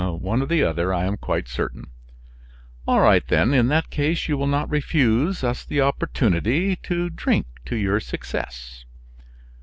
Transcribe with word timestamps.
"One 0.01 0.41
or 0.41 0.47
the 0.47 0.63
other, 0.63 0.91
I 0.91 1.05
am 1.05 1.15
quite 1.15 1.47
certain." 1.47 1.91
"All 2.87 3.01
right 3.01 3.21
then. 3.27 3.53
In 3.53 3.67
that 3.67 3.91
case 3.91 4.27
you 4.27 4.35
will 4.35 4.47
not 4.47 4.67
refuse 4.67 5.43
us 5.43 5.63
the 5.63 5.81
opportunity 5.81 6.75
to 6.77 7.11
drink 7.11 7.45
to 7.65 7.75
your 7.75 7.99
success." 7.99 8.85